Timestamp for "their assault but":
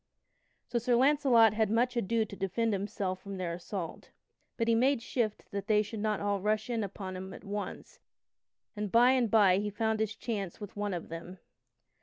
3.37-4.67